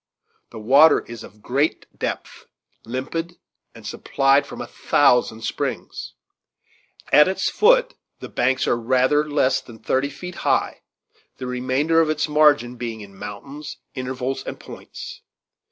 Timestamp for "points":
14.59-15.21